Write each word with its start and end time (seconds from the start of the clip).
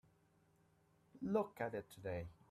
Look 1.21 1.57
at 1.61 1.75
it 1.75 1.89
today. 1.91 2.31